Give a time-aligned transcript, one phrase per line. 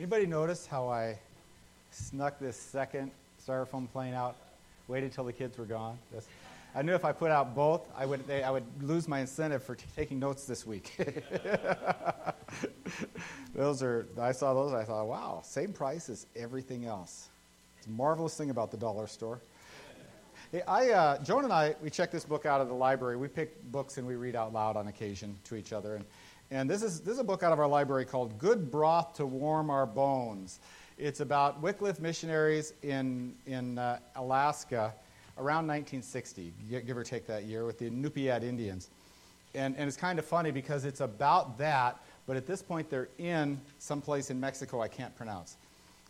[0.00, 1.18] Anybody notice how I
[1.90, 3.10] snuck this second
[3.46, 4.34] styrofoam plane out,
[4.88, 5.98] waited till the kids were gone?
[6.74, 9.62] I knew if I put out both, I would, they, I would lose my incentive
[9.62, 10.96] for t- taking notes this week.
[13.54, 17.28] those are, I saw those, I thought, wow, same price as everything else.
[17.76, 19.38] It's a marvelous thing about the dollar store.
[20.50, 23.18] Hey, I, uh, Joan and I, we check this book out of the library.
[23.18, 25.96] We pick books and we read out loud on occasion to each other.
[25.96, 26.06] And,
[26.50, 29.26] and this, is, this is a book out of our library called Good Broth to
[29.26, 30.58] Warm Our Bones.
[30.98, 34.92] It's about Wycliffe missionaries in, in uh, Alaska
[35.38, 36.52] around 1960,
[36.84, 38.88] give or take that year, with the Inupiat Indians.
[39.54, 43.08] And, and it's kind of funny because it's about that, but at this point they're
[43.18, 45.56] in some place in Mexico I can't pronounce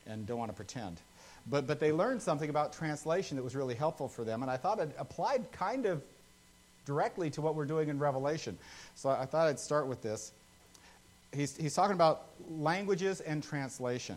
[0.07, 1.01] and don't want to pretend.
[1.49, 4.57] But, but they learned something about translation that was really helpful for them, and I
[4.57, 6.03] thought it applied kind of
[6.87, 8.57] directly to what we're doing in Revelation.
[8.95, 10.33] So I thought I'd start with this.
[11.33, 14.17] He's, he's talking about languages and translation.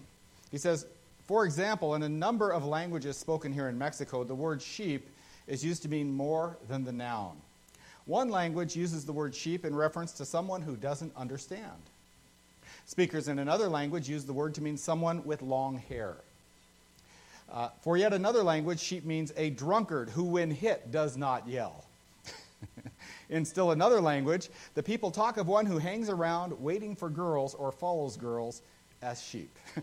[0.52, 0.86] He says,
[1.28, 5.08] for example, in a number of languages spoken here in Mexico, the word sheep
[5.48, 7.38] is used to mean more than the noun.
[8.06, 11.72] One language uses the word sheep in reference to someone who doesn't understand.
[12.86, 16.16] Speakers in another language use the word to mean someone with long hair.
[17.52, 21.86] Uh, for yet another language, sheep means a drunkard who, when hit, does not yell.
[23.30, 27.54] in still another language, the people talk of one who hangs around waiting for girls
[27.54, 28.62] or follows girls
[29.02, 29.58] as sheep.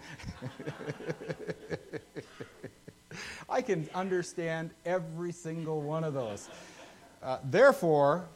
[3.49, 6.49] I can understand every single one of those.
[7.23, 8.29] Uh, therefore,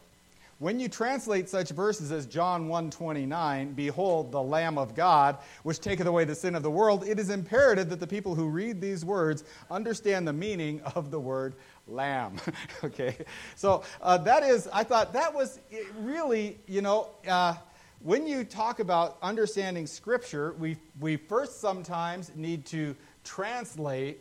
[0.58, 6.06] when you translate such verses as John 1:29, behold the lamb of God which taketh
[6.06, 9.04] away the sin of the world, it is imperative that the people who read these
[9.04, 11.54] words understand the meaning of the word
[11.88, 12.36] lamb.
[12.84, 13.16] okay?
[13.56, 15.60] So, uh, that is I thought that was
[16.00, 17.54] really, you know, uh,
[18.00, 24.20] when you talk about understanding Scripture, we, we first sometimes need to translate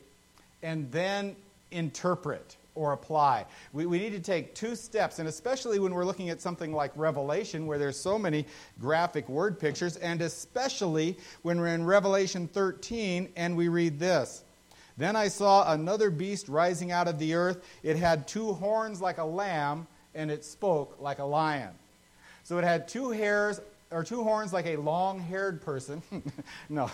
[0.61, 1.36] and then
[1.72, 3.46] interpret or apply.
[3.74, 6.91] We, we need to take two steps, and especially when we're looking at something like
[6.95, 8.45] Revelation, where there's so many
[8.80, 14.44] graphic word pictures, and especially when we're in Revelation 13 and we read this.
[14.98, 17.64] Then I saw another beast rising out of the earth.
[17.81, 21.72] It had two horns like a lamb, and it spoke like a lion.
[22.44, 23.59] So it had two hairs
[23.94, 26.02] or two horns like a long haired person.
[26.70, 26.90] no,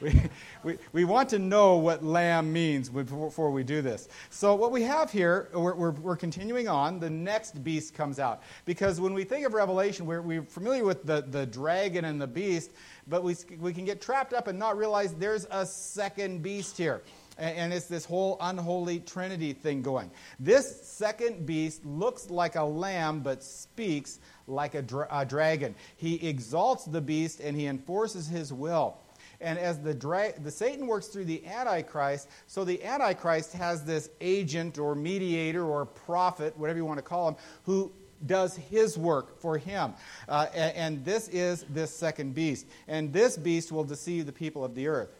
[0.00, 0.22] we,
[0.62, 4.08] we, we want to know what lamb means before we do this.
[4.30, 7.00] So, what we have here, we're, we're, we're continuing on.
[7.00, 8.42] The next beast comes out.
[8.64, 12.26] Because when we think of Revelation, we're, we're familiar with the, the dragon and the
[12.26, 12.70] beast,
[13.08, 17.02] but we, we can get trapped up and not realize there's a second beast here
[17.38, 20.10] and it's this whole unholy trinity thing going.
[20.38, 25.74] This second beast looks like a lamb but speaks like a, dra- a dragon.
[25.96, 28.98] He exalts the beast and he enforces his will.
[29.40, 34.10] And as the, dra- the Satan works through the Antichrist, so the Antichrist has this
[34.20, 37.92] agent or mediator or prophet, whatever you want to call him, who
[38.26, 39.94] does his work for him.
[40.28, 42.66] Uh, and, and this is this second beast.
[42.88, 45.17] And this beast will deceive the people of the earth.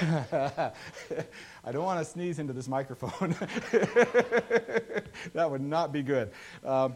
[1.64, 3.30] I don't want to sneeze into this microphone.
[5.34, 6.30] that would not be good.
[6.64, 6.94] Um,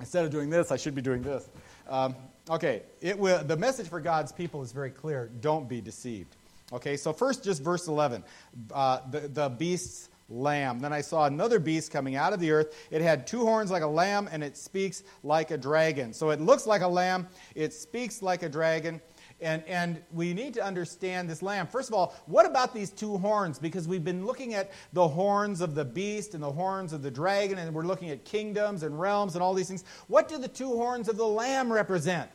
[0.00, 1.48] instead of doing this, I should be doing this.
[1.88, 2.14] Um,
[2.48, 6.36] okay, it will, the message for God's people is very clear don't be deceived.
[6.72, 8.24] Okay, so first, just verse 11.
[8.72, 10.80] Uh, the, the beast's lamb.
[10.80, 12.74] Then I saw another beast coming out of the earth.
[12.90, 16.12] It had two horns like a lamb, and it speaks like a dragon.
[16.12, 19.00] So it looks like a lamb, it speaks like a dragon.
[19.40, 21.66] And, and we need to understand this lamb.
[21.66, 23.58] First of all, what about these two horns?
[23.58, 27.10] Because we've been looking at the horns of the beast and the horns of the
[27.10, 29.84] dragon, and we're looking at kingdoms and realms and all these things.
[30.06, 32.30] What do the two horns of the lamb represent?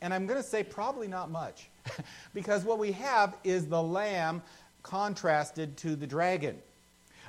[0.00, 1.70] And I'm going to say probably not much.
[2.34, 4.42] because what we have is the lamb
[4.82, 6.58] contrasted to the dragon.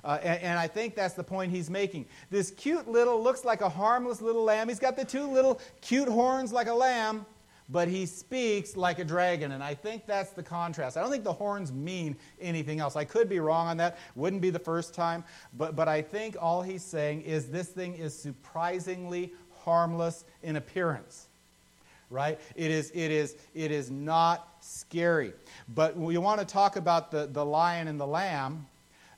[0.03, 2.05] Uh, and, and, I think that's the point he's making.
[2.29, 4.69] This cute little, looks like a harmless little lamb.
[4.69, 7.25] He's got the two little cute horns like a lamb
[7.69, 9.51] but he speaks like a dragon.
[9.51, 10.97] And I think that's the contrast.
[10.97, 12.95] I don't think the horns mean anything else.
[12.95, 13.97] I could be wrong on that.
[14.15, 15.23] Wouldn't be the first time.
[15.57, 19.33] But, but I think all he's saying is this thing is surprisingly
[19.63, 21.27] harmless in appearance.
[22.09, 22.39] Right?
[22.55, 25.33] It is, it is, it is not scary.
[25.75, 28.65] But we want to talk about the, the lion and the lamb.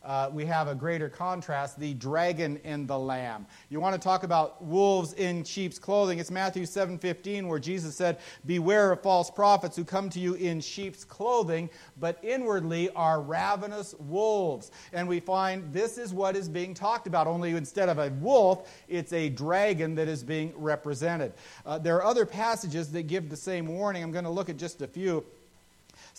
[0.09, 3.45] Uh, we have a greater contrast the dragon and the lamb.
[3.69, 6.17] You want to talk about wolves in sheep's clothing?
[6.17, 10.61] It's Matthew 7:15 where Jesus said, "Beware of false prophets who come to you in
[10.61, 11.69] sheep's clothing,
[11.99, 17.27] but inwardly are ravenous wolves." And we find this is what is being talked about.
[17.27, 21.33] Only instead of a wolf, it's a dragon that is being represented.
[21.67, 24.01] Uh, there are other passages that give the same warning.
[24.01, 25.23] I'm going to look at just a few.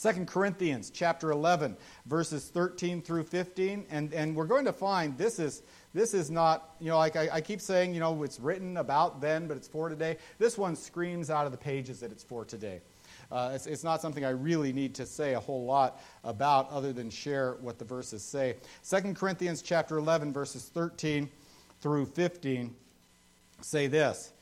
[0.00, 1.76] 2 Corinthians chapter 11,
[2.06, 3.84] verses 13 through 15.
[3.90, 5.62] And, and we're going to find this is,
[5.92, 9.20] this is not, you know, like I, I keep saying, you know, it's written about
[9.20, 10.16] then, but it's for today.
[10.38, 12.80] This one screams out of the pages that it's for today.
[13.30, 16.92] Uh, it's, it's, not something I really need to say a whole lot about other
[16.92, 18.56] than share what the verses say.
[18.88, 21.28] 2 Corinthians chapter 11, verses 13
[21.80, 22.74] through 15
[23.60, 24.32] say this.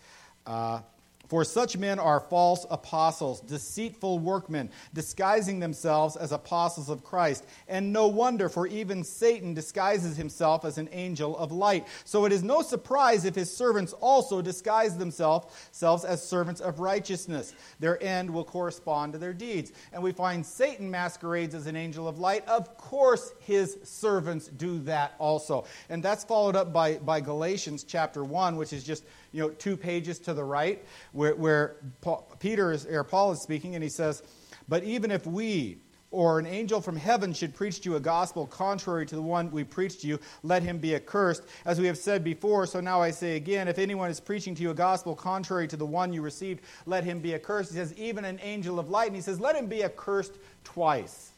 [0.46, 0.80] Uh,
[1.28, 7.46] for such men are false apostles, deceitful workmen, disguising themselves as apostles of Christ.
[7.68, 11.86] And no wonder, for even Satan disguises himself as an angel of light.
[12.04, 15.46] So it is no surprise if his servants also disguise themselves
[15.82, 17.54] as servants of righteousness.
[17.78, 19.72] Their end will correspond to their deeds.
[19.92, 22.46] And we find Satan masquerades as an angel of light.
[22.48, 25.66] Of course, his servants do that also.
[25.90, 29.76] And that's followed up by, by Galatians chapter 1, which is just you know, two
[29.76, 33.90] pages to the right, where, where Paul, Peter is, or Paul is speaking, and he
[33.90, 34.22] says,
[34.68, 35.78] But even if we
[36.10, 39.50] or an angel from heaven should preach to you a gospel contrary to the one
[39.50, 41.42] we preach to you, let him be accursed.
[41.66, 44.62] As we have said before, so now I say again, if anyone is preaching to
[44.62, 47.70] you a gospel contrary to the one you received, let him be accursed.
[47.70, 50.32] He says, even an angel of light, and he says, let him be accursed
[50.64, 51.32] twice.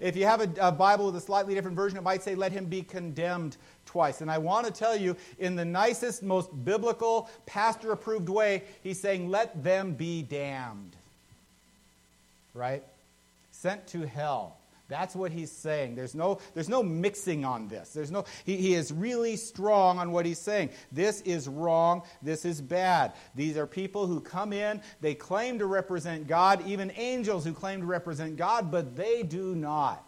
[0.00, 2.52] If you have a, a Bible with a slightly different version, it might say, let
[2.52, 4.20] him be condemned twice.
[4.20, 9.00] And I want to tell you, in the nicest, most biblical, pastor approved way, he's
[9.00, 10.96] saying, let them be damned.
[12.54, 12.82] Right?
[13.50, 14.56] Sent to hell.
[14.88, 15.94] That's what he's saying.
[15.94, 17.90] There's no, there's no mixing on this.
[17.90, 20.70] There's no, he, he is really strong on what he's saying.
[20.92, 22.02] This is wrong.
[22.20, 23.12] This is bad.
[23.34, 27.80] These are people who come in, they claim to represent God, even angels who claim
[27.80, 30.06] to represent God, but they do not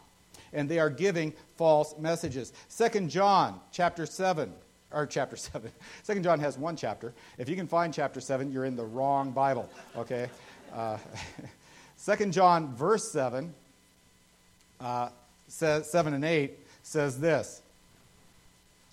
[0.52, 2.52] and they are giving false messages.
[2.69, 4.52] Second John chapter 7
[4.93, 5.70] or chapter 7.
[6.02, 7.12] Second John has one chapter.
[7.38, 10.28] If you can find chapter 7, you're in the wrong Bible, okay?
[10.75, 10.98] Uh,
[11.96, 13.54] Second John verse 7
[14.81, 15.08] uh,
[15.48, 17.62] says 7 and 8 says this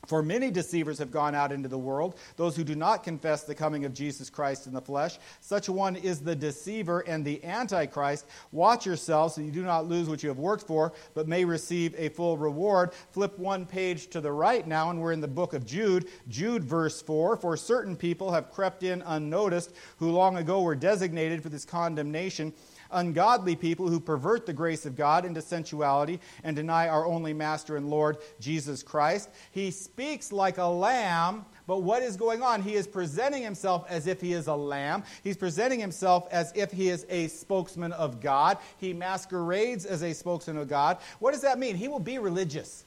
[0.05, 3.55] for many deceivers have gone out into the world, those who do not confess the
[3.55, 5.17] coming of Jesus Christ in the flesh.
[5.39, 8.25] Such one is the deceiver and the antichrist.
[8.51, 11.95] Watch yourselves so you do not lose what you have worked for, but may receive
[11.97, 12.91] a full reward.
[13.11, 16.09] Flip one page to the right now, and we're in the book of Jude.
[16.27, 21.41] Jude, verse 4 For certain people have crept in unnoticed, who long ago were designated
[21.41, 22.53] for this condemnation
[22.93, 27.75] ungodly people who pervert the grace of God into sensuality and deny our only Master
[27.75, 29.29] and Lord, Jesus Christ.
[29.51, 31.45] He speaks like a lamb.
[31.67, 32.61] But what is going on?
[32.61, 35.03] He is presenting himself as if he is a lamb.
[35.23, 38.57] He's presenting himself as if he is a spokesman of God.
[38.79, 40.97] He masquerades as a spokesman of God.
[41.19, 41.75] What does that mean?
[41.75, 42.83] He will be religious.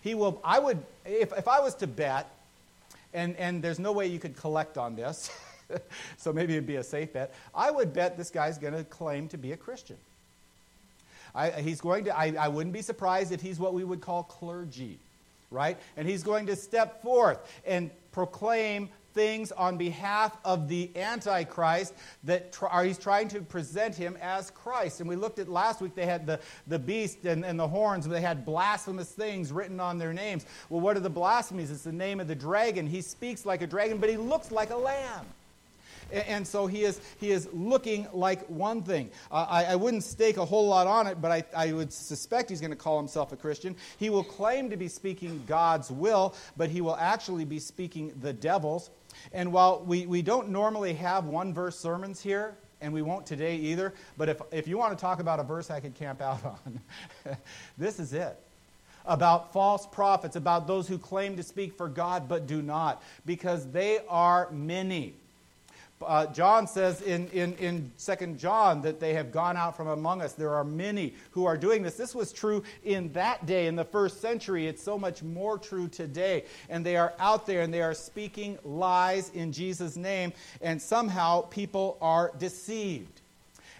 [0.00, 2.28] He will, I would, if, if I was to bet,
[3.14, 5.30] and, and there's no way you could collect on this.
[6.16, 7.34] so maybe it'd be a safe bet.
[7.54, 9.98] I would bet this guy's going to claim to be a Christian.
[11.34, 14.22] I, he's going to, I, I wouldn't be surprised if he's what we would call
[14.24, 14.98] clergy,
[15.52, 15.78] right?
[15.96, 21.94] And he's going to step forth and proclaim things on behalf of the Antichrist
[22.24, 25.00] that tr- he's trying to present him as Christ.
[25.00, 28.06] And we looked at last week, they had the, the beast and, and the horns,
[28.08, 30.46] they had blasphemous things written on their names.
[30.68, 31.70] Well, what are the blasphemies?
[31.70, 32.86] It's the name of the dragon.
[32.86, 35.26] He speaks like a dragon, but he looks like a lamb.
[36.12, 39.10] And so he is, he is looking like one thing.
[39.30, 42.50] Uh, I, I, wouldn't stake a whole lot on it, but I, I would suspect
[42.50, 43.74] he's going to call himself a Christian.
[43.98, 48.32] He will claim to be speaking God's will, but he will actually be speaking the
[48.32, 48.90] devil's.
[49.32, 53.56] And while we, we don't normally have one verse sermons here, and we won't today
[53.56, 56.44] either, but if, if you want to talk about a verse I could camp out
[56.44, 56.80] on,
[57.78, 58.36] this is it
[59.04, 63.66] about false prophets, about those who claim to speak for God but do not, because
[63.70, 65.14] they are many.
[66.06, 70.22] Uh, John says in, in, in 2 John that they have gone out from among
[70.22, 70.32] us.
[70.32, 71.94] There are many who are doing this.
[71.94, 74.66] This was true in that day, in the first century.
[74.66, 76.44] It's so much more true today.
[76.68, 81.42] And they are out there and they are speaking lies in Jesus' name, and somehow
[81.42, 83.20] people are deceived.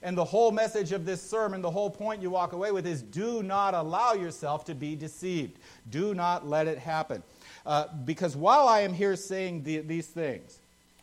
[0.02, 3.02] And the whole message of this sermon, the whole point you walk away with is
[3.02, 5.58] do not allow yourself to be deceived.
[5.90, 7.22] Do not let it happen.
[7.64, 10.58] Uh, because while I am here saying the, these things,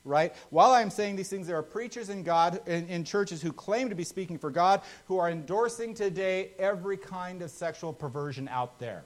[0.06, 0.34] right?
[0.50, 3.90] While I'm saying these things, there are preachers in God in, in, churches who claim
[3.90, 8.80] to be speaking for God who are endorsing today every kind of sexual perversion out
[8.80, 9.04] there.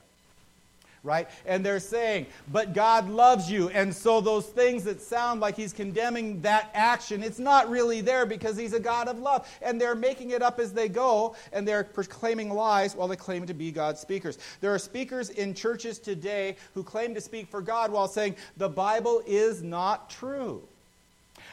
[1.04, 1.28] right?
[1.46, 3.68] And they're saying, but God loves you.
[3.68, 8.26] And so those things that sound like he's condemning that action, it's not really there
[8.26, 9.46] because he's a God of love.
[9.62, 13.46] And they're making it up as they go, and they're proclaiming lies while they claim
[13.46, 14.38] to be God's speakers.
[14.60, 18.68] There are speakers in churches today who claim to speak for God while saying, the
[18.68, 20.66] Bible is not true.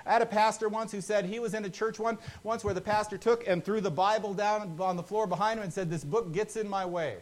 [0.06, 2.74] I had a pastor once who said he was in a church one, once where
[2.74, 5.90] the pastor took and threw the Bible down on the floor behind him and said,
[5.90, 7.18] This book gets in my way.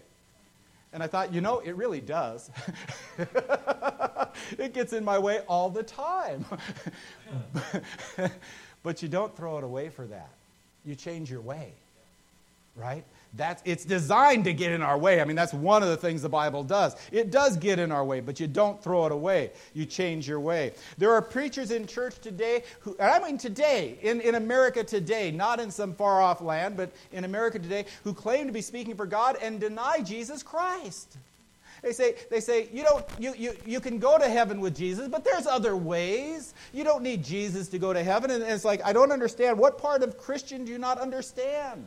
[0.91, 2.49] And I thought, you know, it really does.
[4.57, 6.45] it gets in my way all the time.
[8.83, 10.29] but you don't throw it away for that.
[10.85, 11.73] You change your way,
[12.75, 13.03] right?
[13.35, 15.21] That's, it's designed to get in our way.
[15.21, 16.95] I mean, that's one of the things the Bible does.
[17.11, 19.51] It does get in our way, but you don't throw it away.
[19.73, 20.73] You change your way.
[20.97, 25.29] There are preachers in church today who, and I mean today, in, in America today,
[25.29, 28.95] not in some far off land, but in America today, who claim to be speaking
[28.95, 31.17] for God and deny Jesus Christ.
[31.83, 35.07] They say, they say you, don't, you, you, you can go to heaven with Jesus,
[35.07, 36.53] but there's other ways.
[36.73, 38.31] You don't need Jesus to go to heaven.
[38.31, 39.57] And it's like, I don't understand.
[39.57, 41.85] What part of Christian do you not understand?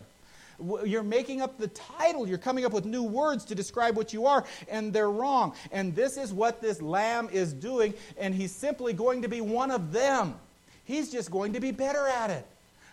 [0.84, 2.26] You're making up the title.
[2.26, 5.54] You're coming up with new words to describe what you are, and they're wrong.
[5.70, 9.70] And this is what this lamb is doing, and he's simply going to be one
[9.70, 10.34] of them.
[10.84, 12.46] He's just going to be better at it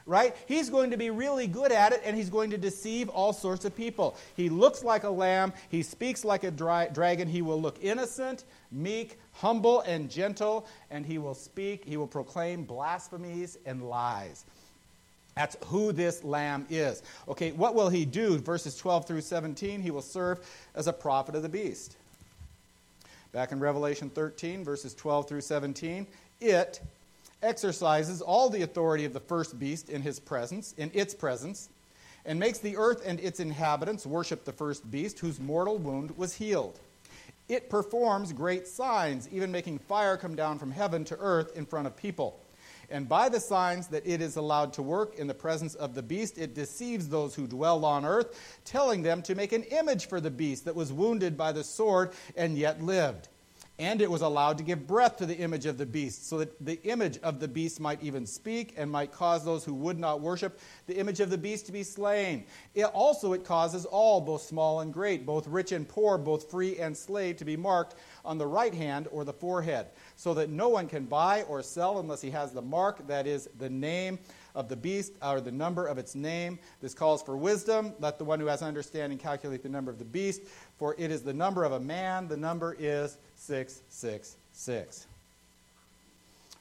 [0.10, 0.36] right?
[0.48, 3.64] He's going to be really good at it and he's going to deceive all sorts
[3.64, 4.18] of people.
[4.36, 8.44] He looks like a lamb, he speaks like a dry, dragon, he will look innocent,
[8.72, 14.46] meek, humble, and gentle, and he will speak, he will proclaim blasphemies and lies.
[15.40, 17.02] That's who this lamb is.
[17.30, 18.38] Okay, what will he do?
[18.40, 21.96] Verses 12 through 17, he will serve as a prophet of the beast.
[23.32, 26.06] Back in Revelation 13, verses 12 through 17,
[26.42, 26.82] it
[27.42, 31.70] exercises all the authority of the first beast in his presence, in its presence,
[32.26, 36.36] and makes the earth and its inhabitants worship the first beast whose mortal wound was
[36.36, 36.78] healed.
[37.48, 41.88] It performs great signs, even making fire come down from heaven to earth in front
[41.88, 42.38] of people.
[42.92, 46.04] And by the signs that it is allowed to work in the presence of the
[46.04, 50.20] beast, it deceives those who dwell on earth, telling them to make an image for
[50.20, 53.30] the beast that was wounded by the sword and yet lived.
[53.80, 56.66] And it was allowed to give breath to the image of the beast, so that
[56.66, 60.20] the image of the beast might even speak and might cause those who would not
[60.20, 62.44] worship the image of the beast to be slain.
[62.76, 66.78] It also, it causes all, both small and great, both rich and poor, both free
[66.78, 67.96] and slave, to be marked
[68.26, 72.00] on the right hand or the forehead, so that no one can buy or sell
[72.00, 74.20] unless he has the mark, that is, the name
[74.56, 76.60] of the beast or the number of its name.
[76.82, 77.94] This calls for wisdom.
[78.00, 80.42] Let the one who has understanding calculate the number of the beast,
[80.78, 82.28] for it is the number of a man.
[82.28, 85.08] The number is 666.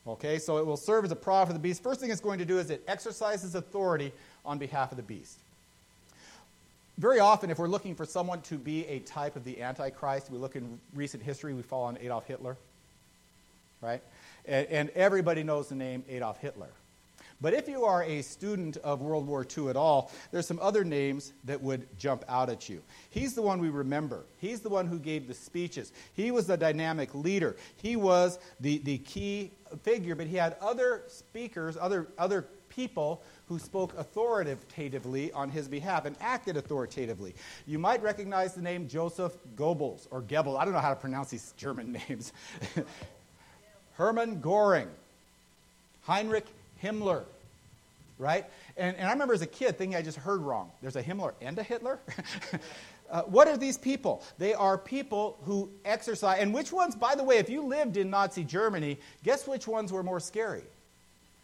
[0.06, 1.82] Okay, so it will serve as a prophet of the beast.
[1.82, 4.12] First thing it's going to do is it exercises authority
[4.44, 5.38] on behalf of the beast.
[6.96, 10.38] Very often, if we're looking for someone to be a type of the Antichrist, we
[10.38, 12.56] look in recent history, we fall on Adolf Hitler,
[13.80, 14.02] right?
[14.46, 16.70] And, and everybody knows the name Adolf Hitler.
[17.40, 20.84] But if you are a student of World War II at all, there's some other
[20.84, 22.82] names that would jump out at you.
[23.10, 24.24] He's the one we remember.
[24.38, 25.92] He's the one who gave the speeches.
[26.14, 27.56] He was the dynamic leader.
[27.76, 29.52] He was the, the key
[29.82, 36.06] figure, but he had other speakers, other, other people who spoke authoritatively on his behalf
[36.06, 37.34] and acted authoritatively.
[37.66, 40.58] You might recognize the name Joseph Goebbels or Goebbels.
[40.58, 42.32] I don't know how to pronounce these German names.
[43.94, 44.88] Hermann Goring,
[46.02, 46.46] Heinrich
[46.82, 47.24] Himmler,
[48.18, 48.46] right?
[48.76, 50.70] And, and I remember as a kid thinking I just heard wrong.
[50.80, 51.98] There's a Himmler and a Hitler?
[53.10, 54.22] uh, what are these people?
[54.38, 56.38] They are people who exercise.
[56.40, 59.92] And which ones, by the way, if you lived in Nazi Germany, guess which ones
[59.92, 60.62] were more scary?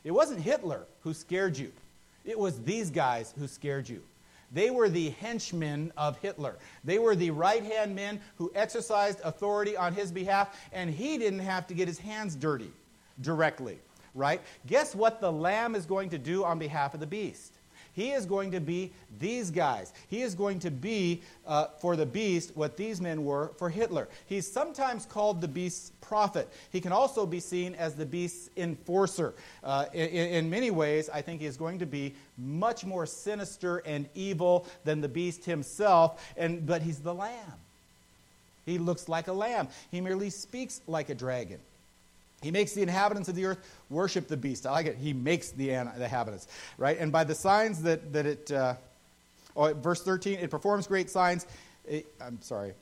[0.05, 1.73] It wasn't Hitler who scared you,
[2.25, 4.03] it was these guys who scared you.
[4.53, 6.55] They were the henchmen of Hitler.
[6.85, 11.41] They were the right hand men who exercised authority on his behalf, and he didn't
[11.41, 12.71] have to get his hands dirty
[13.21, 13.79] directly
[14.15, 14.41] right?
[14.67, 17.53] Guess what the lamb is going to do on behalf of the beast?
[17.95, 19.93] He is going to be these guys.
[20.09, 24.09] He is going to be uh, for the beast what these men were for Hitler.
[24.27, 26.49] He's sometimes called the beast's prophet.
[26.71, 29.35] He can also be seen as the beast's enforcer.
[29.63, 33.79] Uh, in, in, many ways, I think he is going to be much more sinister
[33.87, 37.53] and evil than the beast himself, and, but he's the lamb.
[38.67, 41.61] He looks like a lamb, he merely speaks like a dragon.
[42.45, 43.59] He makes the inhabitants of the earth
[43.89, 44.67] worship the beast.
[44.67, 44.97] I like it.
[44.97, 46.47] He makes the, the inhabitants,
[46.79, 46.99] right?
[46.99, 48.75] And by the signs that, that it, uh,
[49.57, 51.47] oh, verse 13, it performs great signs.
[51.89, 52.73] It, I'm sorry.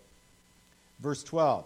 [1.00, 1.64] Verse 12.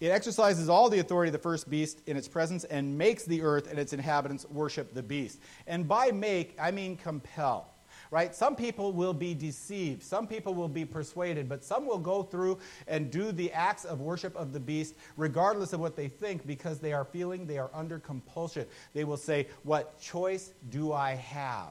[0.00, 3.42] It exercises all the authority of the first beast in its presence and makes the
[3.42, 5.38] earth and its inhabitants worship the beast.
[5.66, 7.66] And by make, I mean compel.
[8.10, 8.34] Right?
[8.34, 12.58] Some people will be deceived, some people will be persuaded, but some will go through
[12.86, 16.78] and do the acts of worship of the beast regardless of what they think because
[16.78, 18.66] they are feeling they are under compulsion.
[18.94, 21.70] They will say, What choice do I have?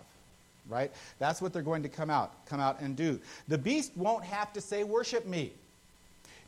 [0.68, 0.92] Right?
[1.20, 3.20] That's what they're going to come out, come out and do.
[3.48, 5.52] The beast won't have to say, Worship me.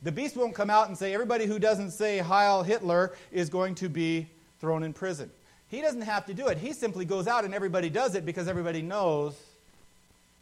[0.04, 3.76] The beast won't come out and say, Everybody who doesn't say Heil Hitler is going
[3.76, 4.28] to be
[4.60, 5.30] thrown in prison.
[5.70, 6.58] He doesn't have to do it.
[6.58, 9.36] He simply goes out and everybody does it because everybody knows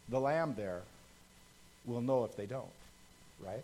[0.09, 0.81] the lamb there
[1.85, 2.65] will know if they don't,
[3.43, 3.63] right?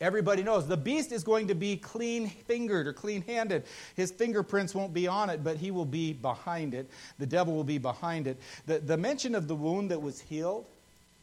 [0.00, 0.66] Everybody knows.
[0.68, 3.64] The beast is going to be clean fingered or clean handed.
[3.96, 6.88] His fingerprints won't be on it, but he will be behind it.
[7.18, 8.36] The devil will be behind it.
[8.66, 10.66] The, the mention of the wound that was healed,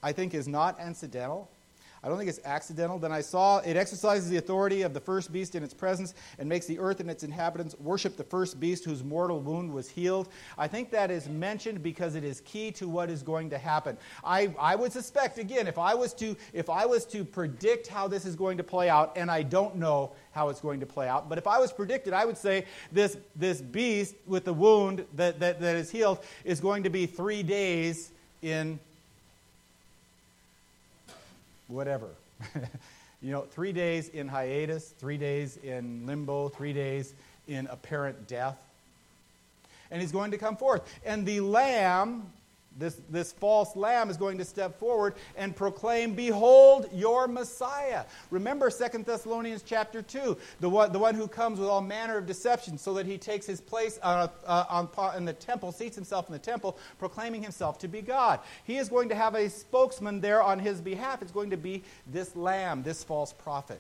[0.03, 1.49] I think, is not incidental.
[2.05, 2.99] I don't think it's accidental.
[2.99, 6.47] Then I saw it exercises the authority of the first beast in its presence and
[6.47, 10.29] makes the earth and its inhabitants worship the first beast whose mortal wound was healed.
[10.55, 13.97] I think that is mentioned because it is key to what is going to happen.
[14.23, 18.07] I, I would suspect, again, if I was to if I was to predict how
[18.07, 21.07] this is going to play out, and I don't know how it's going to play
[21.07, 25.07] out, but if I was predicted, I would say this this beast with the wound
[25.15, 28.11] that, that, that is healed is going to be three days
[28.43, 28.79] in
[31.67, 32.09] whatever.
[33.21, 37.13] you know, three days in hiatus, three days in limbo, three days
[37.47, 38.57] in apparent death.
[39.91, 40.81] And he's going to come forth.
[41.05, 42.31] And the Lamb
[42.77, 48.03] this, this false lamb is going to step forward and proclaim, Behold your Messiah.
[48.31, 52.25] Remember 2 Thessalonians chapter 2, the one, the one who comes with all manner of
[52.25, 56.27] deception so that he takes his place uh, uh, on, in the temple, seats himself
[56.27, 58.39] in the temple, proclaiming himself to be God.
[58.65, 61.21] He is going to have a spokesman there on his behalf.
[61.21, 63.79] It's going to be this lamb, this false prophet.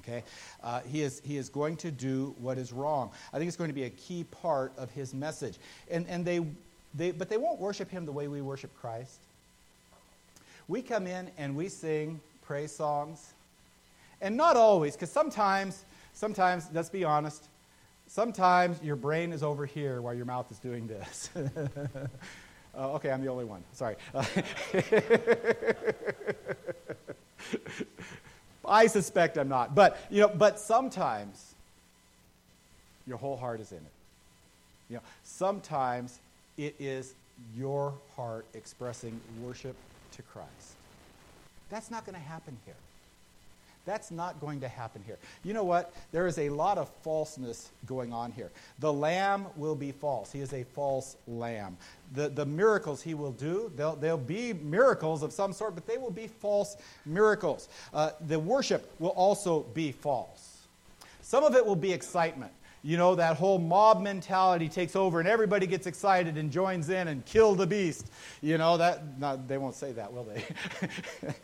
[0.00, 0.24] Okay?
[0.62, 3.10] Uh, he, is, he is going to do what is wrong.
[3.32, 5.58] I think it's going to be a key part of his message.
[5.90, 6.40] And, and they
[6.94, 9.20] they, but they won't worship him the way we worship Christ.
[10.68, 13.32] We come in and we sing praise songs.
[14.20, 17.44] And not always, because sometimes, sometimes, let's be honest,
[18.08, 21.30] sometimes your brain is over here while your mouth is doing this.
[22.76, 23.62] uh, okay, I'm the only one.
[23.72, 23.96] Sorry.
[28.64, 29.74] I suspect I'm not.
[29.74, 31.54] But, you know, but sometimes
[33.06, 33.92] your whole heart is in it.
[34.90, 36.18] You know, sometimes
[36.58, 37.14] it is
[37.56, 39.76] your heart expressing worship
[40.12, 40.74] to Christ.
[41.70, 42.74] That's not going to happen here.
[43.86, 45.16] That's not going to happen here.
[45.44, 45.94] You know what?
[46.12, 48.50] There is a lot of falseness going on here.
[48.80, 50.30] The lamb will be false.
[50.30, 51.78] He is a false lamb.
[52.12, 55.96] The, the miracles he will do, they'll, they'll be miracles of some sort, but they
[55.96, 57.70] will be false miracles.
[57.94, 60.58] Uh, the worship will also be false.
[61.22, 65.28] Some of it will be excitement you know, that whole mob mentality takes over and
[65.28, 68.06] everybody gets excited and joins in and kill the beast.
[68.40, 70.44] You know, that, not, they won't say that, will they?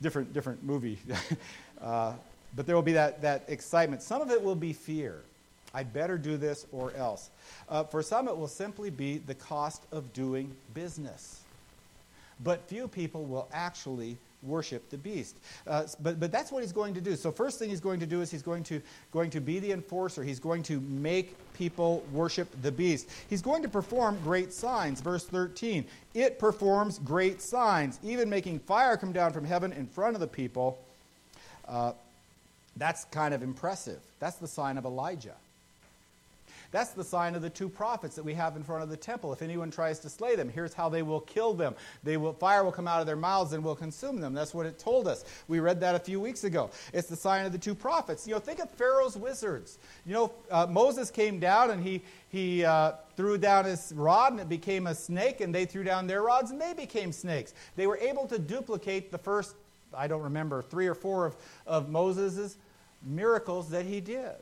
[0.00, 0.98] different, different movie.
[1.80, 2.14] uh,
[2.54, 4.02] but there will be that, that excitement.
[4.02, 5.22] Some of it will be fear.
[5.74, 7.30] I better do this or else.
[7.68, 11.42] Uh, for some, it will simply be the cost of doing business.
[12.42, 15.36] But few people will actually worship the beast.
[15.66, 17.16] Uh, but, but that's what he's going to do.
[17.16, 18.80] So first thing he's going to do is he's going to,
[19.12, 20.22] going to be the enforcer.
[20.22, 23.08] He's going to make people worship the beast.
[23.28, 25.00] He's going to perform great signs.
[25.00, 25.84] Verse 13.
[26.14, 30.26] It performs great signs, even making fire come down from heaven in front of the
[30.26, 30.78] people.
[31.68, 31.92] Uh,
[32.76, 34.00] that's kind of impressive.
[34.20, 35.34] That's the sign of Elijah.
[36.76, 39.32] That's the sign of the two prophets that we have in front of the temple.
[39.32, 41.74] If anyone tries to slay them, here's how they will kill them.
[42.04, 44.34] They will, fire will come out of their mouths and will consume them.
[44.34, 45.24] That's what it told us.
[45.48, 46.68] We read that a few weeks ago.
[46.92, 48.28] It's the sign of the two prophets.
[48.28, 49.78] You know, think of Pharaoh's wizards.
[50.04, 54.40] You know, uh, Moses came down and he, he uh, threw down his rod and
[54.42, 57.54] it became a snake, and they threw down their rods and they became snakes.
[57.76, 59.54] They were able to duplicate the first,
[59.94, 61.36] I don't remember, three or four of,
[61.66, 62.58] of Moses'
[63.02, 64.34] miracles that he did.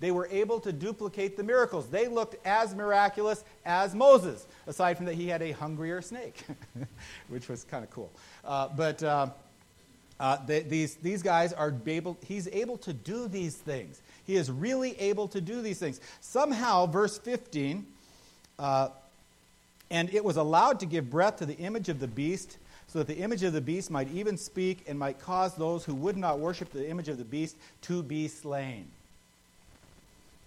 [0.00, 1.88] They were able to duplicate the miracles.
[1.88, 6.44] They looked as miraculous as Moses, aside from that he had a hungrier snake,
[7.28, 8.10] which was kind of cool.
[8.44, 9.28] Uh, but uh,
[10.20, 14.00] uh, they, these, these guys are able, he's able to do these things.
[14.24, 16.00] He is really able to do these things.
[16.20, 17.86] Somehow, verse 15,
[18.58, 18.88] uh,
[19.90, 22.58] and it was allowed to give breath to the image of the beast
[22.88, 25.94] so that the image of the beast might even speak and might cause those who
[25.94, 28.86] would not worship the image of the beast to be slain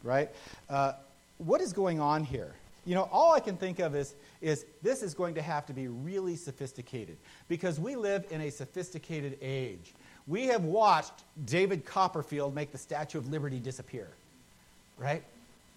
[0.04, 0.30] right?
[0.70, 0.94] Uh,
[1.38, 2.54] what is going on here?
[2.86, 5.74] You know, all I can think of is, is this is going to have to
[5.74, 9.94] be really sophisticated because we live in a sophisticated age.
[10.28, 11.14] We have watched
[11.46, 14.08] David Copperfield make the Statue of Liberty disappear,
[14.98, 15.24] right?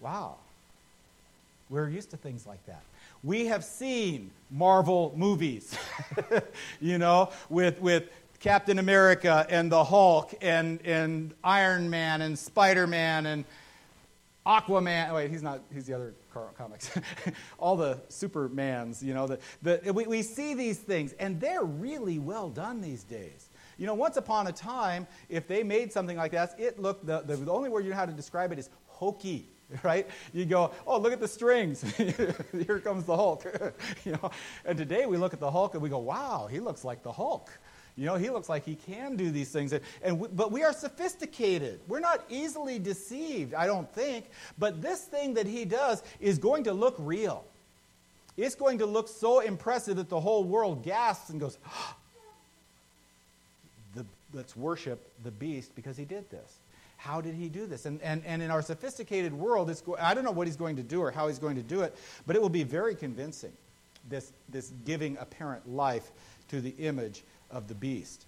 [0.01, 0.35] Wow.
[1.69, 2.81] We're used to things like that.
[3.23, 5.75] We have seen Marvel movies,
[6.81, 8.09] you know, with, with
[8.39, 13.45] Captain America and the Hulk and, and Iron Man and Spider Man and
[14.45, 15.13] Aquaman.
[15.13, 16.13] Wait, he's not, he's the other
[16.57, 16.91] comics.
[17.59, 22.19] All the Supermans, you know, the, the, we, we see these things, and they're really
[22.19, 23.49] well done these days.
[23.77, 27.21] You know, once upon a time, if they made something like that, it looked, the,
[27.21, 29.49] the, only word you know how to describe it is hokey
[29.83, 30.07] right?
[30.33, 31.81] You go, oh, look at the strings.
[31.97, 33.45] Here comes the Hulk.
[34.05, 34.31] you know,
[34.65, 37.11] and today we look at the Hulk and we go, wow, he looks like the
[37.11, 37.51] Hulk.
[37.97, 39.71] You know, he looks like he can do these things.
[39.71, 41.79] And, and we, but we are sophisticated.
[41.87, 44.25] We're not easily deceived, I don't think.
[44.57, 47.45] But this thing that he does is going to look real.
[48.37, 51.57] It's going to look so impressive that the whole world gasps and goes,
[53.95, 56.57] the, let's worship the beast because he did this.
[56.97, 57.85] How did he do this?
[57.85, 60.75] And, and, and in our sophisticated world, it's go- I don't know what he's going
[60.75, 61.95] to do or how he's going to do it,
[62.27, 63.51] but it will be very convincing,
[64.09, 66.11] this, this giving apparent life
[66.49, 68.25] to the image of the beast.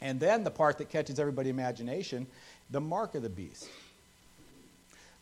[0.00, 2.26] And then the part that catches everybody's imagination
[2.70, 3.68] the mark of the beast.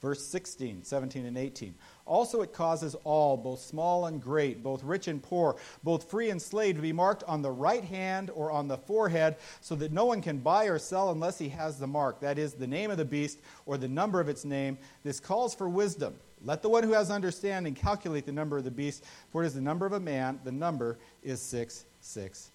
[0.01, 1.75] Verse 16, 17, and 18.
[2.07, 6.43] Also, it causes all, both small and great, both rich and poor, both free and
[6.43, 10.05] slave, to be marked on the right hand or on the forehead, so that no
[10.05, 12.97] one can buy or sell unless he has the mark, that is, the name of
[12.97, 14.77] the beast or the number of its name.
[15.05, 16.15] This calls for wisdom.
[16.45, 19.55] Let the one who has understanding calculate the number of the beast, for it is
[19.55, 20.41] the number of a man.
[20.43, 22.52] The number is 666.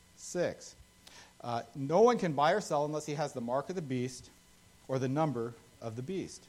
[1.43, 4.29] Uh, no one can buy or sell unless he has the mark of the beast
[4.87, 6.43] or the number of the beast.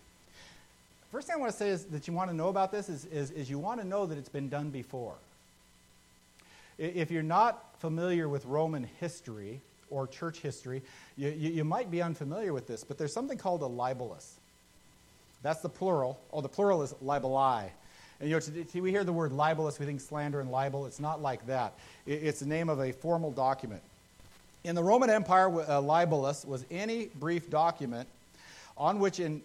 [1.12, 3.06] First thing I want to say is that you want to know about this is,
[3.06, 5.14] is, is you want to know that it's been done before.
[6.76, 10.82] If you're not familiar with Roman history or church history,
[11.16, 14.32] you, you, you might be unfamiliar with this, but there's something called a libellus.
[15.42, 16.18] That's the plural.
[16.32, 17.70] Oh, the plural is libelli.
[18.20, 20.86] And you know, we hear the word libelous, we think slander and libel.
[20.86, 21.72] It's not like that.
[22.06, 23.80] It's the name of a formal document.
[24.64, 28.08] In the Roman Empire, libellus was any brief document
[28.76, 29.40] on which in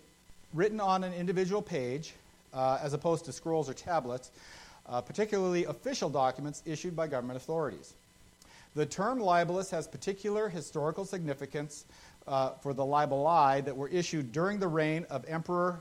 [0.54, 2.14] written on an individual page,
[2.54, 4.32] uh, as opposed to scrolls or tablets,
[4.88, 7.94] uh, particularly official documents issued by government authorities.
[8.76, 11.86] The term libellus has particular historical significance
[12.28, 15.80] uh, for the libelli that were issued during the reign of Emperor.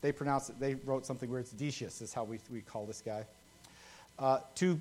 [0.00, 0.58] They pronounce it.
[0.58, 3.24] They wrote something where it's Decius is how we, we call this guy.
[4.18, 4.80] Uh, to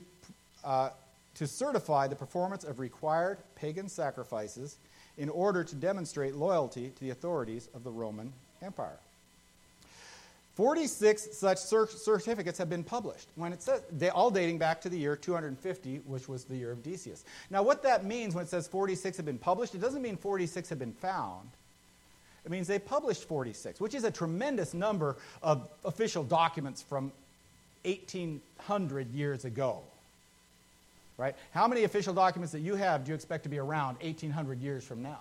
[0.63, 0.89] uh,
[1.35, 4.77] to certify the performance of required pagan sacrifices
[5.17, 8.97] in order to demonstrate loyalty to the authorities of the Roman Empire.
[10.55, 13.29] 46 such certificates have been published.
[13.35, 16.71] When it says they all dating back to the year 250, which was the year
[16.71, 17.23] of Decius.
[17.49, 20.67] Now, what that means when it says 46 have been published, it doesn't mean 46
[20.67, 21.49] have been found.
[22.49, 27.11] It means they published 46, which is a tremendous number of official documents from
[27.85, 29.81] 1800 years ago.
[31.15, 31.35] Right?
[31.53, 34.83] How many official documents that you have do you expect to be around 1800 years
[34.83, 35.19] from now?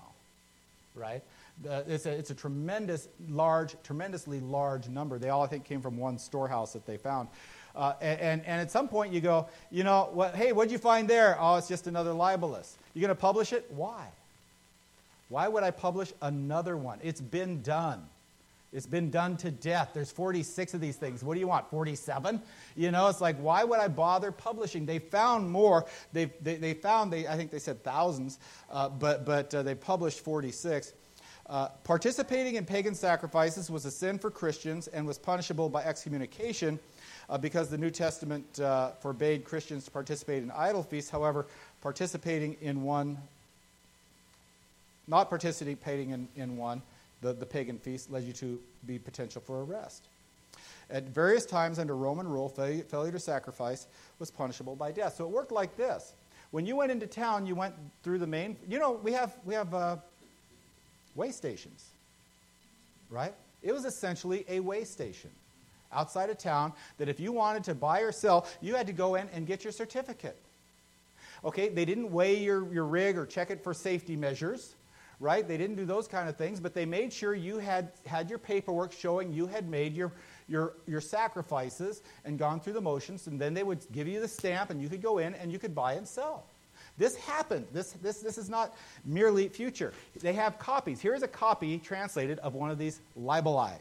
[0.94, 1.22] Right?
[1.68, 5.18] Uh, it's, a, it's a tremendous, large, tremendously large number.
[5.18, 7.28] They all, I think, came from one storehouse that they found.
[7.76, 11.06] Uh, and, and at some point you go, you know, what, hey, what'd you find
[11.06, 11.36] there?
[11.38, 12.76] Oh, it's just another libellus.
[12.94, 13.66] You're going to publish it?
[13.68, 14.06] Why?
[15.28, 16.98] Why would I publish another one?
[17.02, 18.06] It's been done.
[18.72, 19.90] It's been done to death.
[19.94, 21.24] There's 46 of these things.
[21.24, 21.70] What do you want?
[21.70, 22.40] 47?
[22.76, 24.84] You know, it's like, why would I bother publishing?
[24.84, 25.86] They found more.
[26.12, 28.38] They, they, they found, they, I think they said thousands,
[28.70, 30.92] uh, but, but uh, they published 46.
[31.48, 36.78] Uh, participating in pagan sacrifices was a sin for Christians and was punishable by excommunication
[37.30, 41.10] uh, because the New Testament uh, forbade Christians to participate in idol feasts.
[41.10, 41.46] However,
[41.80, 43.16] participating in one,
[45.08, 46.82] not participating in, in one,
[47.20, 50.04] the, the pagan feast, led you to be potential for arrest.
[50.90, 53.86] At various times under Roman rule, failure, failure to sacrifice
[54.18, 55.16] was punishable by death.
[55.16, 56.14] So it worked like this.
[56.50, 58.56] When you went into town, you went through the main.
[58.66, 59.96] You know, we have we have uh,
[61.14, 61.84] way stations,
[63.10, 63.34] right?
[63.62, 65.30] It was essentially a way station
[65.92, 69.16] outside of town that if you wanted to buy or sell, you had to go
[69.16, 70.36] in and get your certificate.
[71.44, 74.74] Okay, they didn't weigh your, your rig or check it for safety measures,
[75.20, 75.46] right?
[75.46, 78.38] They didn't do those kind of things, but they made sure you had, had your
[78.38, 80.12] paperwork showing you had made your,
[80.48, 84.28] your, your sacrifices and gone through the motions, and then they would give you the
[84.28, 86.44] stamp and you could go in and you could buy and sell.
[86.96, 87.66] This happened.
[87.72, 89.92] This, this, this is not merely future.
[90.20, 91.00] They have copies.
[91.00, 93.72] Here's a copy translated of one of these libelli.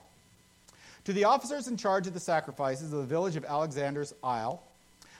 [1.06, 4.62] To the officers in charge of the sacrifices of the village of Alexander's Isle,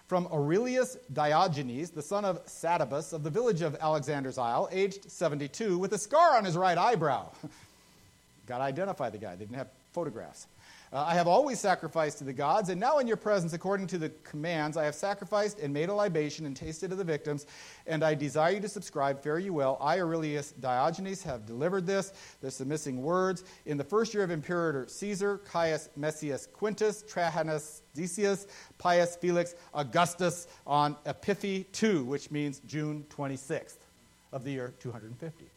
[0.08, 5.78] from Aurelius Diogenes, the son of Satabus of the village of Alexander's Isle, aged 72,
[5.78, 7.30] with a scar on his right eyebrow.
[8.48, 9.36] Got to identify the guy.
[9.36, 10.48] They didn't have photographs.
[10.92, 13.98] Uh, I have always sacrificed to the gods, and now in your presence, according to
[13.98, 17.46] the commands, I have sacrificed and made a libation and tasted of the victims,
[17.86, 19.22] and I desire you to subscribe.
[19.22, 19.78] Fare you well.
[19.82, 22.14] I, Aurelius Diogenes, have delivered this.
[22.42, 23.44] There's some missing words.
[23.66, 28.48] In the first year of Imperator Caesar, Caius Messius Quintus, Trajanus Decius,
[28.78, 33.78] Pius Felix Augustus on Epiphi 2, which means June 26th
[34.32, 35.57] of the year 250.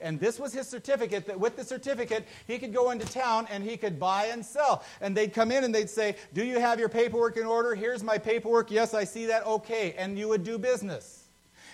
[0.00, 3.64] And this was his certificate that with the certificate, he could go into town and
[3.64, 4.84] he could buy and sell.
[5.00, 7.74] And they'd come in and they'd say, Do you have your paperwork in order?
[7.74, 8.70] Here's my paperwork.
[8.70, 9.46] Yes, I see that.
[9.46, 9.94] Okay.
[9.96, 11.24] And you would do business.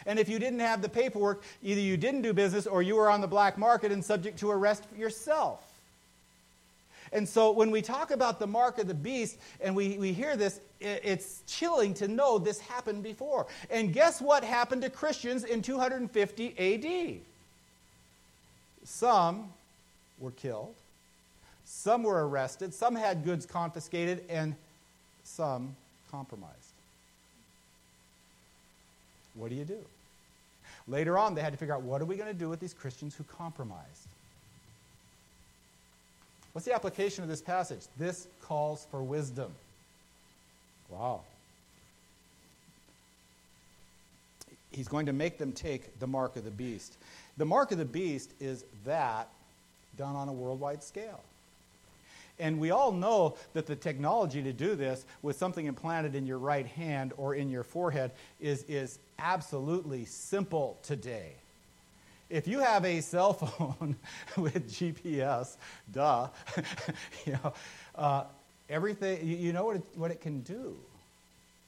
[0.07, 3.11] And if you didn't have the paperwork, either you didn't do business or you were
[3.11, 5.69] on the black market and subject to arrest yourself.
[7.13, 10.35] And so when we talk about the mark of the beast and we, we hear
[10.35, 13.47] this, it's chilling to know this happened before.
[13.71, 17.21] And guess what happened to Christians in 250 AD?
[18.85, 19.53] Some
[20.19, 20.75] were killed,
[21.65, 24.55] some were arrested, some had goods confiscated, and
[25.25, 25.77] some
[26.11, 26.57] compromised.
[29.35, 29.79] What do you do?
[30.89, 32.75] Later on, they had to figure out what are we going to do with these
[32.75, 34.09] Christians who compromised?
[36.53, 37.81] What's the application of this passage?
[37.99, 39.53] This calls for wisdom.
[40.91, 41.23] Wow.
[44.73, 46.97] He's going to make them take the mark of the beast.
[47.37, 49.29] The mark of the beast is that
[49.97, 51.21] done on a worldwide scale.
[52.39, 56.39] And we all know that the technology to do this with something implanted in your
[56.39, 61.33] right hand or in your forehead is, is absolutely simple today.
[62.31, 63.97] If you have a cell phone
[64.37, 65.57] with GPS,
[65.93, 66.29] duh,
[67.27, 67.53] you know,
[67.95, 68.25] uh,
[68.71, 70.77] everything, you, you know what it, what it can do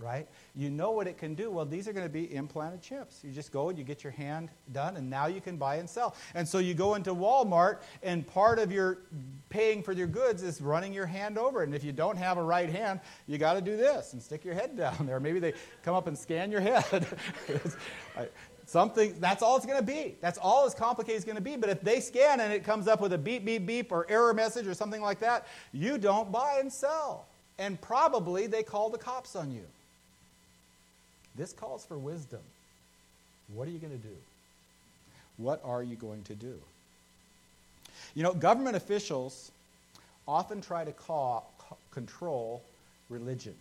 [0.04, 0.28] right?
[0.54, 1.50] You know what it can do.
[1.50, 3.20] Well, these are going to be implanted chips.
[3.24, 5.88] You just go and you get your hand done, and now you can buy and
[5.88, 6.14] sell.
[6.34, 8.98] And so you go into Walmart, and part of your
[9.48, 11.62] paying for your goods is running your hand over.
[11.62, 14.44] And if you don't have a right hand, you got to do this and stick
[14.44, 15.18] your head down there.
[15.20, 17.06] Maybe they come up and scan your head.
[18.66, 20.16] Something, that's all it's going to be.
[20.20, 21.56] That's all as complicated as it's going to be.
[21.56, 24.32] But if they scan and it comes up with a beep, beep, beep or error
[24.32, 27.26] message or something like that, you don't buy and sell.
[27.58, 29.66] And probably they call the cops on you.
[31.34, 32.40] This calls for wisdom.
[33.54, 34.16] What are you going to do?
[35.36, 36.54] What are you going to do?
[38.14, 39.50] You know, government officials
[40.26, 41.52] often try to call,
[41.90, 42.62] control
[43.10, 43.54] religion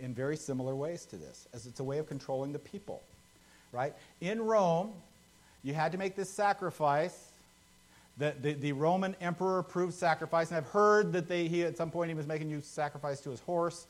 [0.00, 3.00] in very similar ways to this, as it's a way of controlling the people,
[3.70, 3.94] right?
[4.20, 4.92] In Rome,
[5.62, 7.28] you had to make this sacrifice.
[8.18, 11.90] The, the, the Roman emperor approved sacrifice, and I've heard that they, he, at some
[11.90, 13.86] point he was making you sacrifice to his horse,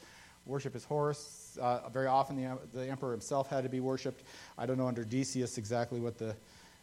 [0.46, 4.24] worship his horse, uh, very often the, the emperor himself had to be worshipped.
[4.58, 6.34] I don't know under Decius exactly what the,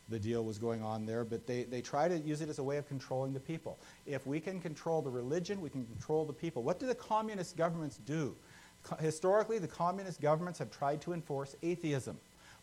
[0.10, 2.64] the deal was going on there, but they, they try to use it as a
[2.64, 3.78] way of controlling the people.
[4.06, 6.64] If we can control the religion, we can control the people.
[6.64, 8.36] What do the communist governments do?
[8.84, 12.18] Co- historically, the communist governments have tried to enforce atheism,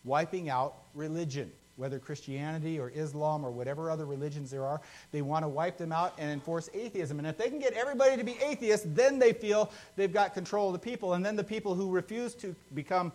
[0.05, 4.81] wiping out religion whether Christianity or Islam or whatever other religions there are,
[5.13, 7.19] they want to wipe them out and enforce atheism.
[7.19, 10.69] And if they can get everybody to be atheists, then they feel they've got control
[10.69, 11.15] of the people.
[11.15, 13.13] And then the people who refuse to become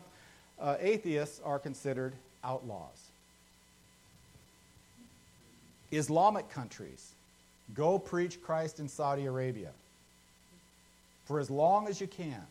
[0.60, 3.10] uh, atheists are considered outlaws.
[5.91, 7.13] Islamic countries
[7.74, 9.71] go preach Christ in Saudi Arabia
[11.26, 12.41] for as long as you can.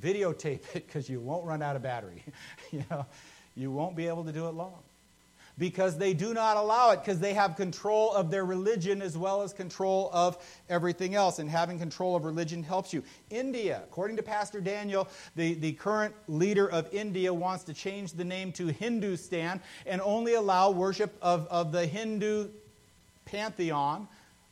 [0.00, 2.22] Videotape it because you won't run out of battery.
[2.72, 3.06] you know,
[3.56, 4.82] you won't be able to do it long
[5.58, 9.42] because they do not allow it because they have control of their religion as well
[9.42, 10.36] as control of
[10.68, 11.38] everything else.
[11.38, 13.02] And having control of religion helps you.
[13.30, 18.24] India, according to Pastor Daniel, the, the current leader of India wants to change the
[18.24, 22.48] name to Hindustan and only allow worship of, of the Hindu
[23.24, 24.08] pantheon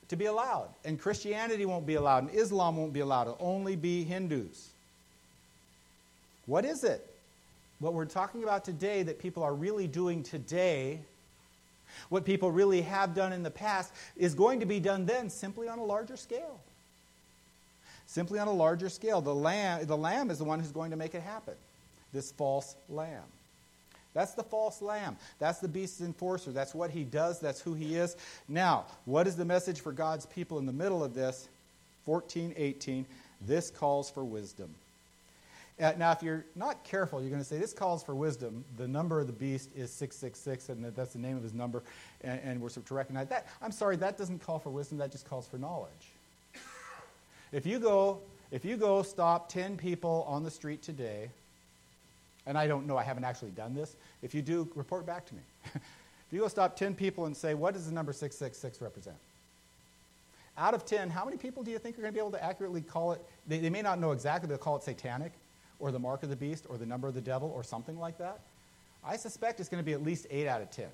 [0.09, 0.69] to be allowed.
[0.85, 3.23] And Christianity won't be allowed, and Islam won't be allowed.
[3.23, 4.71] It'll only be Hindus.
[6.47, 7.13] What is it?
[7.85, 11.01] What we're talking about today that people are really doing today,
[12.09, 15.68] what people really have done in the past, is going to be done then simply
[15.68, 16.59] on a larger scale.
[18.07, 19.20] Simply on a larger scale.
[19.20, 21.55] The lamb, the lamb is the one who's going to make it happen.
[22.14, 23.23] This false lamb.
[24.14, 25.18] That's the false lamb.
[25.38, 26.53] That's the beast's enforcer.
[26.53, 27.38] That's what he does.
[27.38, 28.16] That's who he is.
[28.49, 31.49] Now, what is the message for God's people in the middle of this?
[32.07, 33.05] 14, 18.
[33.47, 34.75] This calls for wisdom.
[35.80, 38.64] Uh, now, if you're not careful, you're going to say, This calls for wisdom.
[38.76, 41.82] The number of the beast is 666, and that's the name of his number,
[42.22, 43.48] and, and we're to recognize that.
[43.60, 45.90] I'm sorry, that doesn't call for wisdom, that just calls for knowledge.
[47.54, 48.18] If you go,
[48.50, 51.30] if you go stop 10 people on the street today,
[52.46, 53.94] and I don't know, I haven't actually done this.
[54.22, 55.40] If you do, report back to me.
[55.74, 59.16] if you go stop 10 people and say, What does the number 666 represent?
[60.56, 62.44] Out of 10, how many people do you think are going to be able to
[62.44, 63.20] accurately call it?
[63.46, 65.32] They, they may not know exactly, but they'll call it satanic,
[65.78, 68.18] or the mark of the beast, or the number of the devil, or something like
[68.18, 68.40] that.
[69.04, 70.87] I suspect it's going to be at least 8 out of 10,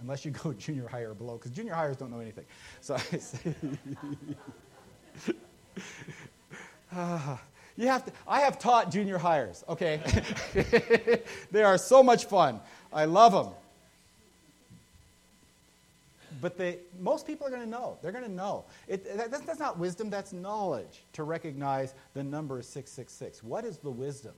[0.00, 2.44] unless you go junior high or below, because junior hires don't know anything.
[2.80, 2.96] So
[6.94, 7.36] uh,
[7.76, 10.00] you have to, I have taught junior hires, okay?
[11.50, 12.60] they are so much fun.
[12.92, 13.54] I love them.
[16.42, 17.96] But they, most people are going to know.
[18.02, 18.64] They're going to know.
[18.88, 23.44] It, that, that's not wisdom, that's knowledge to recognize the number is 666.
[23.44, 24.32] What is the wisdom?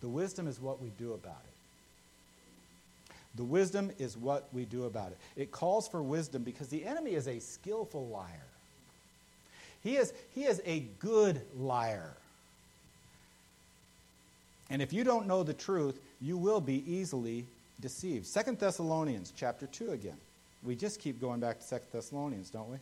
[0.00, 3.18] The wisdom is what we do about it.
[3.34, 5.18] The wisdom is what we do about it.
[5.36, 8.46] It calls for wisdom because the enemy is a skillful liar.
[9.82, 12.12] He is, he is a good liar.
[14.70, 17.44] And if you don't know the truth, you will be easily
[17.80, 18.26] deceived.
[18.26, 20.16] Second Thessalonians chapter 2 again.
[20.62, 22.78] We just keep going back to Second Thessalonians, don't we?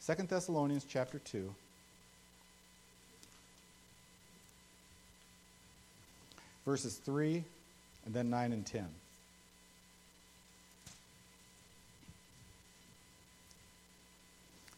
[0.00, 1.54] Second Thessalonians chapter 2.
[6.64, 7.44] Verses 3
[8.04, 8.86] and then 9 and 10.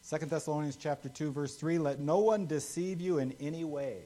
[0.03, 3.99] Second Thessalonians chapter 2 verse 3 let no one deceive you in any way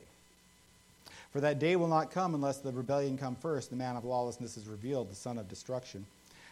[1.36, 3.70] for that day will not come unless the rebellion come first.
[3.70, 6.06] The man of lawlessness is revealed, the son of destruction.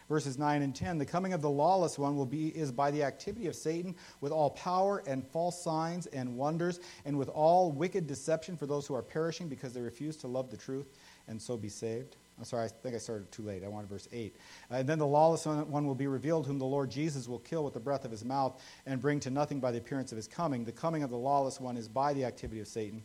[0.08, 3.02] Verses 9 and 10 The coming of the lawless one will be is by the
[3.02, 8.06] activity of Satan with all power and false signs and wonders and with all wicked
[8.06, 10.86] deception for those who are perishing because they refuse to love the truth
[11.28, 12.16] and so be saved.
[12.38, 13.62] I'm sorry, I think I started too late.
[13.64, 14.34] I wanted verse 8.
[14.70, 17.62] Uh, and then the lawless one will be revealed, whom the Lord Jesus will kill
[17.62, 20.26] with the breath of his mouth and bring to nothing by the appearance of his
[20.26, 20.64] coming.
[20.64, 23.02] The coming of the lawless one is by the activity of Satan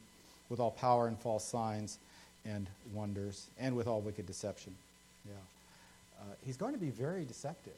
[0.49, 1.99] with all power and false signs
[2.45, 4.73] and wonders, and with all wicked deception.
[5.27, 5.33] Yeah.
[6.19, 7.73] Uh, he's going to be very deceptive.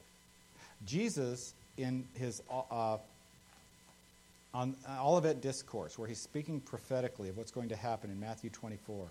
[0.85, 2.97] Jesus, in his uh,
[4.53, 9.07] on Olivet Discourse, where he's speaking prophetically of what's going to happen in Matthew 24,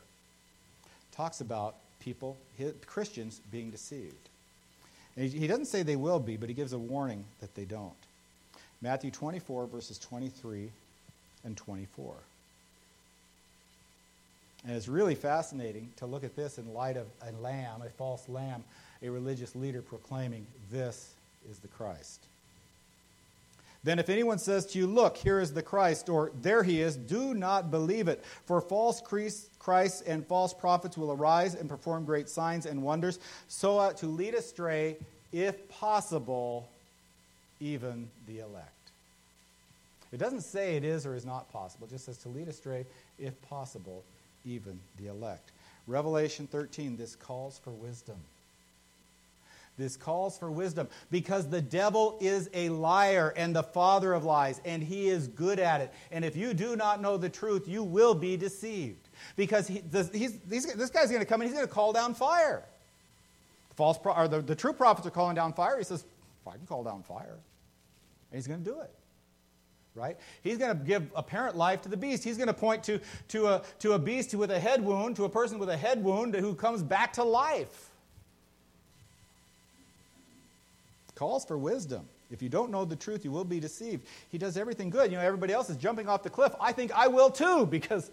[1.13, 4.29] talks about people, his, Christians, being deceived.
[5.17, 7.65] And he, he doesn't say they will be, but he gives a warning that they
[7.65, 7.93] don't.
[8.83, 10.71] Matthew 24, verses 23
[11.45, 12.15] and 24.
[14.67, 18.29] And it's really fascinating to look at this in light of a lamb, a false
[18.29, 18.63] lamb,
[19.03, 21.15] a religious leader proclaiming, This
[21.51, 22.21] is the Christ.
[23.83, 26.97] Then, if anyone says to you, Look, here is the Christ, or there he is,
[26.97, 28.23] do not believe it.
[28.45, 33.91] For false Christs and false prophets will arise and perform great signs and wonders, so
[33.93, 34.97] to lead astray,
[35.33, 36.69] if possible,
[37.61, 38.69] even the elect.
[40.13, 42.85] It doesn't say it is or is not possible, it just says to lead astray,
[43.19, 44.03] if possible,
[44.45, 45.53] even the elect.
[45.87, 48.17] Revelation 13, this calls for wisdom.
[49.81, 54.61] This calls for wisdom because the devil is a liar and the father of lies,
[54.65, 55.93] and he is good at it.
[56.13, 60.09] And if you do not know the truth, you will be deceived because he, this,
[60.09, 62.63] this guy's going to come and he's going to call down fire.
[63.71, 65.79] The, false pro, or the, the true prophets are calling down fire.
[65.79, 66.05] He says,
[66.47, 67.39] I can call down fire.
[68.31, 68.91] And he's going to do it
[69.97, 70.17] right?
[70.43, 72.23] He's going to give apparent life to the beast.
[72.23, 75.25] He's going to point to, to, a, to a beast with a head wound, to
[75.25, 77.90] a person with a head wound who comes back to life.
[81.21, 82.09] Calls for wisdom.
[82.31, 84.07] If you don't know the truth, you will be deceived.
[84.33, 85.11] He does everything good.
[85.11, 86.55] You know, everybody else is jumping off the cliff.
[86.59, 88.11] I think I will too, because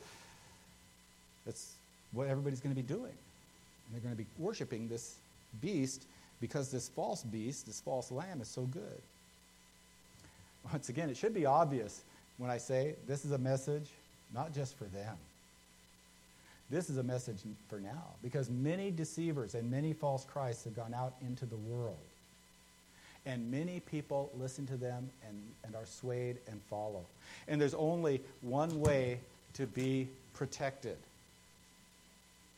[1.46, 1.72] that's
[2.12, 3.06] what everybody's going to be doing.
[3.06, 5.16] And they're going to be worshiping this
[5.62, 6.04] beast
[6.42, 9.02] because this false beast, this false lamb, is so good.
[10.70, 12.02] Once again, it should be obvious
[12.40, 13.88] when I say this is a message
[14.34, 15.16] not just for them.
[16.70, 17.38] This is a message
[17.70, 21.96] for now because many deceivers and many false Christs have gone out into the world.
[23.28, 27.06] And many people listen to them and, and are swayed and follow.
[27.50, 29.20] And there's only one way
[29.56, 30.96] to be protected.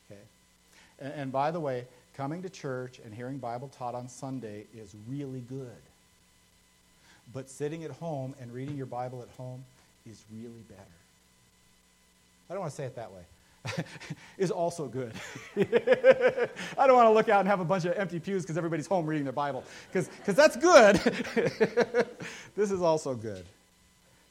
[0.06, 0.22] Okay?
[1.00, 4.94] And, and by the way, coming to church and hearing Bible taught on Sunday is
[5.10, 5.82] really good.
[7.34, 9.66] But sitting at home and reading your Bible at home
[10.06, 10.84] is really better.
[12.48, 13.22] I don't want to say it that way.
[14.38, 15.14] is also good.
[15.58, 18.88] I don't want to look out and have a bunch of empty pews because everybody's
[18.88, 20.96] home reading their Bible, because that's good.
[22.56, 23.46] this is also good.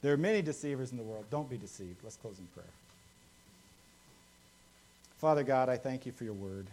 [0.02, 1.26] There are many deceivers in the world.
[1.30, 1.96] Don't be deceived.
[2.02, 2.66] Let's close in prayer.
[5.18, 6.66] Father God, I thank you for your word.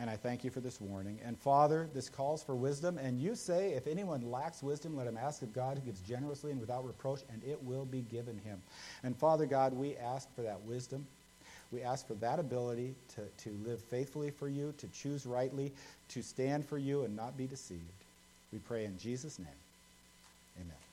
[0.00, 1.20] And I thank you for this warning.
[1.24, 2.98] And Father, this calls for wisdom.
[2.98, 6.50] And you say, if anyone lacks wisdom, let him ask of God, who gives generously
[6.50, 8.60] and without reproach, and it will be given him.
[9.04, 11.06] And Father God, we ask for that wisdom.
[11.74, 15.72] We ask for that ability to, to live faithfully for you, to choose rightly,
[16.10, 17.80] to stand for you and not be deceived.
[18.52, 19.48] We pray in Jesus' name.
[20.60, 20.83] Amen.